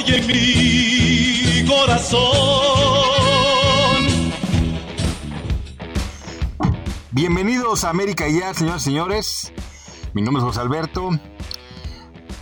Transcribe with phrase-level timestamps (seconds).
[0.00, 2.30] hoy en mi corazón.
[7.10, 9.52] Bienvenidos a América Ya, señores y señores.
[10.14, 11.10] Mi nombre es José Alberto.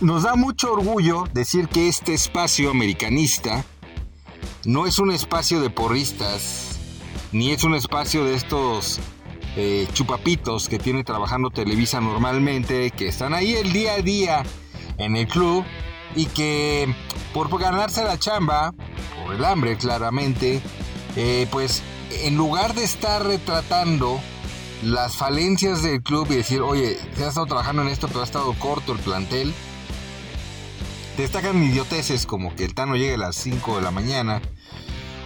[0.01, 3.65] Nos da mucho orgullo decir que este espacio americanista
[4.65, 6.79] no es un espacio de porristas,
[7.31, 8.99] ni es un espacio de estos
[9.57, 14.43] eh, chupapitos que tiene trabajando Televisa normalmente, que están ahí el día a día
[14.97, 15.65] en el club
[16.15, 16.93] y que
[17.33, 18.73] por ganarse la chamba,
[19.23, 20.61] por el hambre claramente,
[21.15, 21.83] eh, pues
[22.23, 24.19] en lugar de estar retratando
[24.83, 28.23] las falencias del club y decir, oye, se ha estado trabajando en esto, pero ha
[28.23, 29.53] estado corto el plantel,
[31.17, 34.41] destacan idioteces como que el Tano llegue a las 5 de la mañana,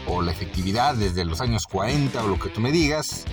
[0.07, 3.25] o la efectividad desde los años 40, o lo que tú me digas,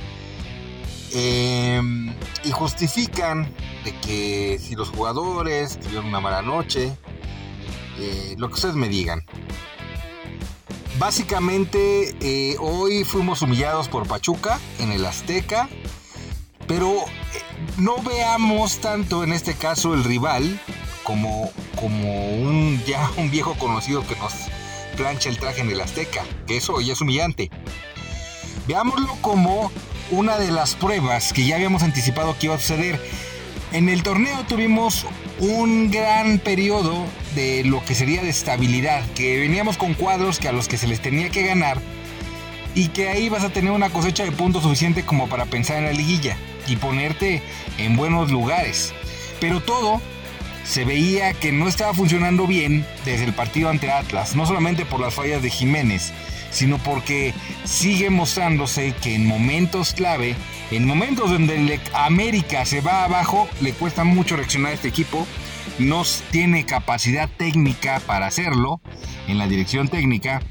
[1.13, 2.15] em,
[2.45, 3.53] y justifican
[3.85, 6.93] de que si los jugadores tuvieron una mala noche,
[7.99, 9.25] eh, lo que ustedes me digan.
[10.99, 15.69] Básicamente, eh, hoy fuimos humillados por Pachuca en el Azteca,
[16.67, 17.07] pero eh,
[17.79, 20.61] no veamos tanto en este caso el rival
[21.03, 24.35] como, como un, ya un viejo conocido que nos
[24.97, 27.51] plancha el traje en el Azteca, que eso ya es humillante.
[28.67, 29.73] Veámoslo como
[30.11, 33.01] una de las pruebas que ya habíamos anticipado que iba a suceder.
[33.73, 35.07] En el torneo tuvimos
[35.39, 40.53] un gran periodo de lo que sería de estabilidad, que veníamos con cuadros que a
[40.53, 41.81] los que se les tenía que ganar
[42.75, 45.85] y que ahí vas a tener una cosecha de puntos suficiente como para pensar en
[45.85, 47.43] la liguilla y ponerte
[47.79, 48.93] en buenos lugares.
[49.39, 50.01] Pero todo
[50.65, 55.01] se veía que no estaba funcionando bien desde el partido ante Atlas, no solamente por
[55.01, 56.13] las fallas de Jiménez,
[56.51, 57.33] sino porque
[57.65, 60.37] sigue mostrándose que en momentos clave,
[60.71, 65.27] en momentos donde América se va abajo, le cuesta mucho reaccionar a este equipo,
[65.79, 68.81] no tiene capacidad técnica para hacerlo
[69.29, 70.43] en la dirección técnica.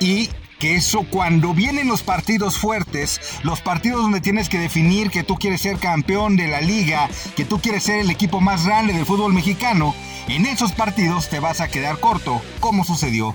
[0.00, 5.22] Y que eso cuando vienen los partidos fuertes, los partidos donde tienes que definir que
[5.22, 8.92] tú quieres ser campeón de la liga, que tú quieres ser el equipo más grande
[8.92, 9.94] del fútbol mexicano,
[10.28, 13.34] en esos partidos te vas a quedar corto, como sucedió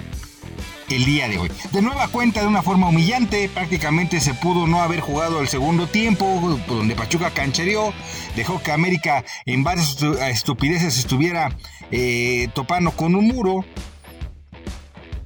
[0.90, 1.50] el día de hoy.
[1.72, 5.88] De nueva cuenta, de una forma humillante, prácticamente se pudo no haber jugado el segundo
[5.88, 7.94] tiempo, donde Pachuca canchereó,
[8.36, 11.56] dejó que América en varias estupideces estuviera
[11.92, 13.66] eh, topando con un muro,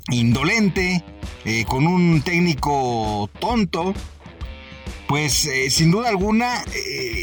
[0.09, 1.03] indolente,
[1.47, 3.95] eh, con un técnico tonto,
[5.07, 6.63] pues eh, sin duda alguna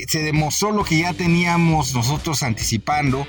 [0.09, 3.27] se demostró lo que ya teníamos nosotros anticipando,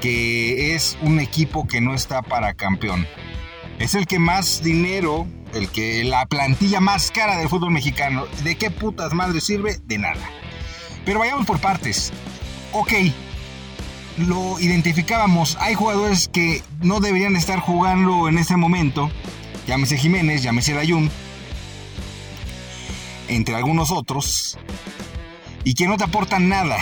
[0.00, 3.06] que es un equipo que no está para campeón
[3.80, 8.26] es el que más dinero, el que la plantilla más cara del fútbol mexicano.
[8.44, 9.80] ¿De qué putas madre sirve?
[9.86, 10.20] De nada.
[11.06, 12.12] Pero vayamos por partes.
[12.72, 12.92] Ok,
[14.18, 15.56] lo identificábamos.
[15.60, 19.10] Hay jugadores que no deberían estar jugando en ese momento.
[19.66, 21.10] Llámese Jiménez, llámese Dayun.
[23.28, 24.58] Entre algunos otros.
[25.64, 26.78] Y que no te aportan nada.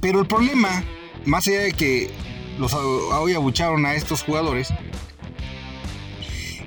[0.00, 0.84] Pero el problema,
[1.24, 2.10] más allá de que
[2.58, 4.68] los hoy abucharon a estos jugadores,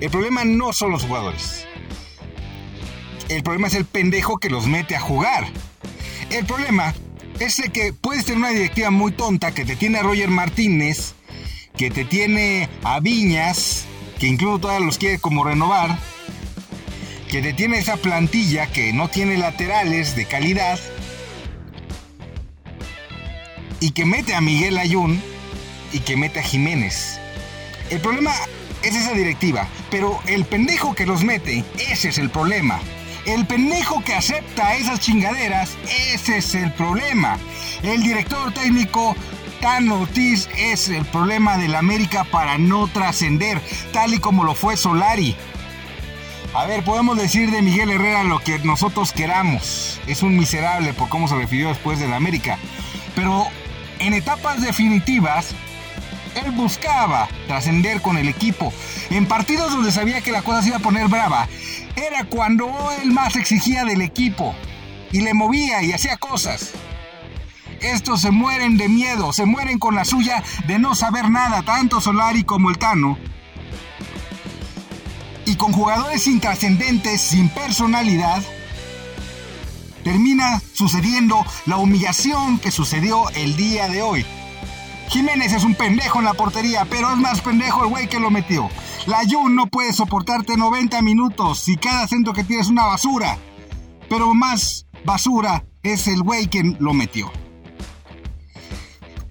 [0.00, 1.66] el problema no son los jugadores.
[3.28, 5.48] El problema es el pendejo que los mete a jugar.
[6.30, 6.94] El problema
[7.40, 11.14] es que puedes tener una directiva muy tonta que te tiene a Roger Martínez,
[11.76, 13.86] que te tiene a Viñas,
[14.18, 15.98] que incluso todavía los quiere como renovar,
[17.28, 20.78] que te tiene esa plantilla que no tiene laterales de calidad
[23.80, 25.22] y que mete a Miguel Ayun
[25.92, 27.18] y que mete a Jiménez.
[27.90, 28.32] El problema
[28.82, 29.68] es esa directiva.
[29.90, 32.80] Pero el pendejo que los mete, ese es el problema.
[33.26, 35.76] El pendejo que acepta esas chingaderas,
[36.12, 37.38] ese es el problema.
[37.82, 39.14] El director técnico
[39.60, 43.60] Tan Ortiz es el problema del América para no trascender,
[43.92, 45.34] tal y como lo fue Solari.
[46.54, 50.00] A ver, podemos decir de Miguel Herrera lo que nosotros queramos.
[50.06, 52.58] Es un miserable por cómo se refirió después del América.
[53.16, 53.46] Pero
[53.98, 55.54] en etapas definitivas,
[56.36, 58.72] él buscaba trascender con el equipo.
[59.10, 61.48] En partidos donde sabía que la cosa se iba a poner brava,
[61.96, 62.72] era cuando
[63.02, 64.54] él más exigía del equipo
[65.10, 66.72] y le movía y hacía cosas.
[67.80, 72.00] Estos se mueren de miedo, se mueren con la suya de no saber nada, tanto
[72.00, 73.16] Solari como el Tano.
[75.46, 78.42] Y con jugadores intrascendentes, sin personalidad,
[80.02, 84.26] termina sucediendo la humillación que sucedió el día de hoy.
[85.08, 88.30] Jiménez es un pendejo en la portería, pero es más pendejo el güey que lo
[88.30, 88.68] metió.
[89.06, 93.38] La Jun no puede soportarte 90 minutos y cada acento que tiene es una basura.
[94.10, 97.32] Pero más basura es el güey que lo metió.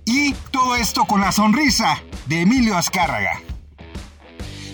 [0.10, 3.42] Y todo esto con la sonrisa de Emilio Azcárraga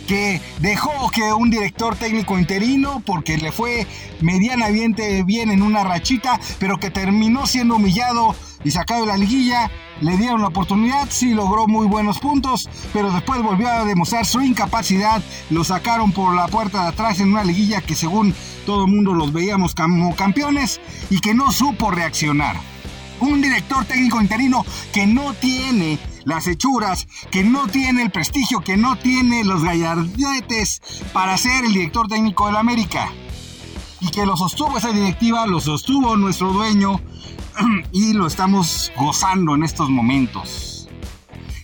[0.07, 3.87] que dejó que un director técnico interino, porque le fue
[4.21, 9.71] medianamente bien en una rachita, pero que terminó siendo humillado y sacado de la liguilla,
[10.01, 14.39] le dieron la oportunidad, sí logró muy buenos puntos, pero después volvió a demostrar su
[14.39, 18.35] incapacidad, lo sacaron por la puerta de atrás en una liguilla que según
[18.67, 22.72] todo el mundo los veíamos como campeones y que no supo reaccionar.
[23.23, 28.75] Un director técnico interino que no tiene las hechuras, que no tiene el prestigio, que
[28.75, 30.81] no tiene los gallardetes
[31.13, 33.07] para ser el director técnico del América.
[34.01, 36.99] Y que lo sostuvo esa directiva, lo sostuvo nuestro dueño
[37.93, 40.89] y lo estamos gozando en estos momentos.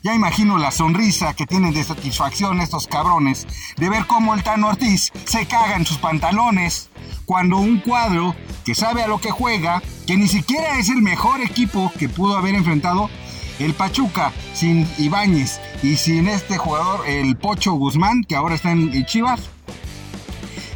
[0.01, 3.45] Ya imagino la sonrisa que tienen de satisfacción estos cabrones
[3.75, 6.89] de ver cómo el Tano Ortiz se caga en sus pantalones
[7.29, 8.35] cuando un cuadro
[8.65, 12.35] que sabe a lo que juega, que ni siquiera es el mejor equipo que pudo
[12.35, 13.07] haber enfrentado,
[13.59, 19.05] el Pachuca sin Ibáñez y sin este jugador, el Pocho Guzmán, que ahora está en
[19.05, 19.41] Chivas,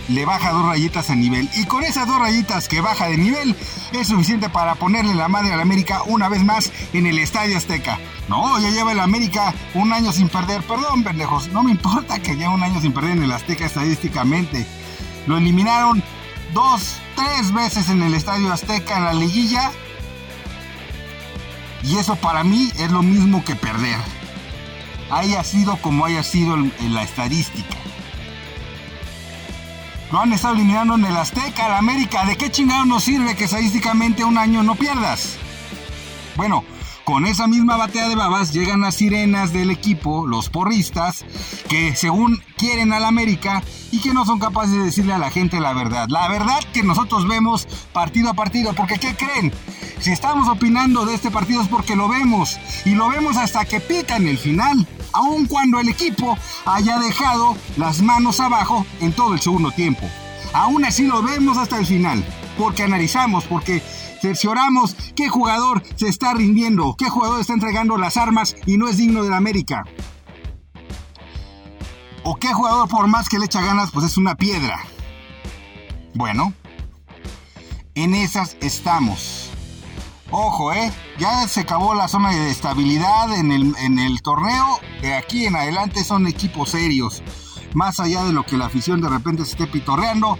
[0.10, 1.50] le baja dos rayitas a nivel.
[1.56, 3.56] Y con esas dos rayitas que baja de nivel,
[3.92, 7.98] es suficiente para ponerle la madre al América una vez más en el Estadio Azteca.
[8.30, 10.62] No, ya lleva el América un año sin perder.
[10.62, 14.68] Perdón, pendejos, no me importa que lleve un año sin perder en el Azteca estadísticamente.
[15.26, 16.03] Lo eliminaron
[16.54, 19.72] dos, tres veces en el Estadio Azteca en la liguilla
[21.84, 23.98] y eso para mí es lo mismo que perder.
[25.12, 27.76] Haya sido como haya sido en la estadística.
[30.12, 32.24] Lo han estado eliminando en el Azteca, el América.
[32.26, 35.38] ¿De qué chingado nos sirve que estadísticamente un año no pierdas?
[36.36, 36.64] Bueno,
[37.04, 41.26] con esa misma batea de babas llegan las sirenas del equipo, los porristas,
[41.68, 43.62] que según quieren al América
[43.92, 46.08] y que no son capaces de decirle a la gente la verdad.
[46.10, 49.52] La verdad que nosotros vemos partido a partido, porque ¿qué creen?
[50.00, 53.80] Si estamos opinando de este partido es porque lo vemos y lo vemos hasta que
[53.80, 59.34] pica en el final, aun cuando el equipo haya dejado las manos abajo en todo
[59.34, 60.10] el segundo tiempo.
[60.54, 62.24] Aún así lo vemos hasta el final,
[62.58, 63.82] porque analizamos, porque
[64.24, 68.96] cercioramos qué jugador se está rindiendo, qué jugador está entregando las armas y no es
[68.96, 69.84] digno de la América.
[72.24, 74.80] O qué jugador por más que le echa ganas, pues es una piedra.
[76.14, 76.54] Bueno,
[77.96, 79.52] en esas estamos.
[80.32, 80.90] Ojo, ¿eh?
[81.20, 84.80] Ya se acabó la zona de estabilidad en el, en el torneo.
[85.02, 87.22] De aquí en adelante son equipos serios.
[87.74, 90.40] Más allá de lo que la afición de repente se esté pitorreando,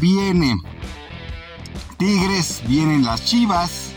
[0.00, 0.54] viene
[1.96, 3.92] Tigres, vienen las Chivas,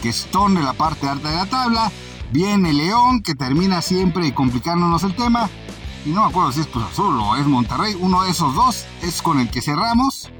[0.00, 1.90] que están de la parte alta de la tabla.
[2.30, 5.50] Viene León, que termina siempre complicándonos el tema.
[6.06, 7.96] Y no me acuerdo si es Cruz Azul o es Monterrey.
[7.98, 10.30] Uno de esos dos es con el que cerramos.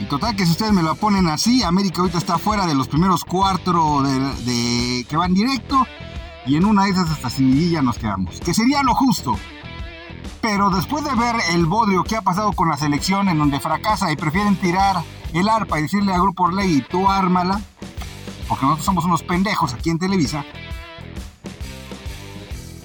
[0.00, 2.88] Y total que si ustedes me lo ponen así, América ahorita está fuera de los
[2.88, 5.86] primeros cuatro de, que van directo.
[6.46, 8.40] Y en una de esas hasta sin nos quedamos.
[8.40, 9.38] Que sería lo justo.
[10.40, 14.10] Pero después de ver el bodrio que ha pasado con la selección en donde fracasa
[14.10, 15.02] y prefieren tirar
[15.32, 17.60] el arpa y decirle a Grupo Orley, tú ármala,
[18.48, 20.44] porque nosotros somos unos pendejos aquí en Televisa,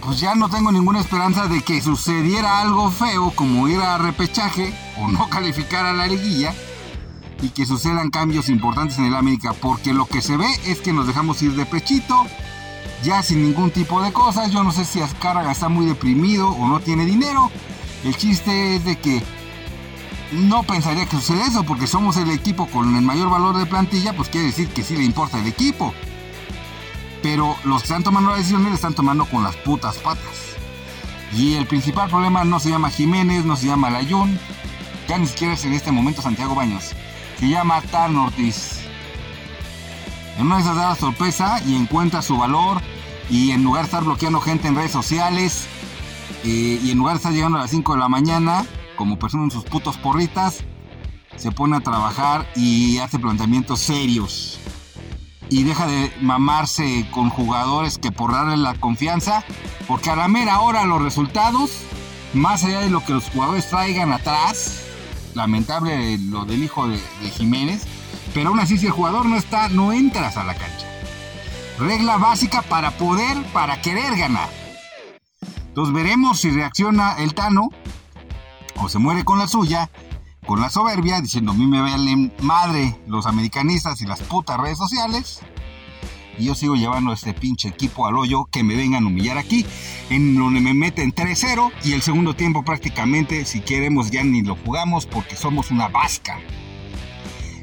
[0.06, 4.72] pues ya no tengo ninguna esperanza de que sucediera algo feo como ir a repechaje
[5.00, 6.54] o no calificar a la liguilla
[7.42, 10.94] y que sucedan cambios importantes en el América, porque lo que se ve es que
[10.94, 12.26] nos dejamos ir de pechito,
[13.04, 14.52] ya sin ningún tipo de cosas.
[14.52, 17.52] Yo no sé si Azcárraga está muy deprimido o no tiene dinero.
[18.04, 19.24] El chiste es de que
[20.32, 24.14] no pensaría que suceda eso, porque somos el equipo con el mayor valor de plantilla,
[24.14, 25.94] pues quiere decir que sí le importa el equipo.
[27.22, 30.56] Pero los que están tomando las decisiones están tomando con las putas patas.
[31.34, 34.40] Y el principal problema no se llama Jiménez, no se llama Layún,
[35.08, 36.94] ya ni siquiera es en este momento Santiago Baños
[37.40, 38.75] se llama Tan Ortiz.
[40.38, 42.82] En una de esas da la sorpresa y encuentra su valor
[43.30, 45.68] y en lugar de estar bloqueando gente en redes sociales
[46.44, 48.66] eh, y en lugar de estar llegando a las 5 de la mañana
[48.96, 50.64] como persona en sus putos porritas,
[51.36, 54.60] se pone a trabajar y hace planteamientos serios.
[55.50, 59.44] Y deja de mamarse con jugadores que por darle la confianza,
[59.88, 61.72] porque a la mera hora los resultados,
[62.34, 64.82] más allá de lo que los jugadores traigan atrás,
[65.36, 67.00] lamentable lo del hijo de,
[67.32, 67.86] Jiménez,
[68.36, 70.86] pero aún así si el jugador no está, no entras a la cancha.
[71.80, 74.50] Regla básica para poder, para querer ganar.
[75.70, 77.70] Entonces veremos si reacciona el Tano
[78.76, 79.90] o se muere con la suya,
[80.46, 84.78] con la soberbia, diciendo a mí me valen madre los americanistas y las putas redes
[84.78, 85.40] sociales
[86.38, 89.66] y yo sigo llevando este pinche equipo al hoyo que me vengan a humillar aquí,
[90.10, 94.58] en donde me meten 3-0 y el segundo tiempo prácticamente, si queremos, ya ni lo
[94.58, 96.38] jugamos porque somos una vasca.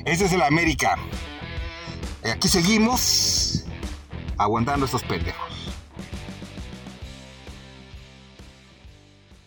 [0.05, 0.99] Ese es el América.
[2.25, 3.65] Aquí seguimos
[4.37, 5.52] aguantando estos pendejos.